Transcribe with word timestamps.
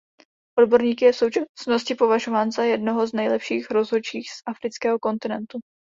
Odborníky 0.59 1.05
je 1.05 1.11
v 1.13 1.15
současnosti 1.15 1.95
považován 1.95 2.51
za 2.51 2.63
jednoho 2.63 3.07
z 3.07 3.13
nejlepších 3.13 3.71
rozhodčích 3.71 4.29
z 4.31 4.41
afrického 4.45 4.99
kontinentu. 4.99 5.59